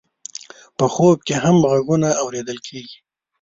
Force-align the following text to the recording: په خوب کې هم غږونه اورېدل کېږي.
په 0.77 0.85
خوب 0.93 1.17
کې 1.27 1.35
هم 1.43 1.55
غږونه 1.71 2.09
اورېدل 2.23 2.57
کېږي. 2.67 2.97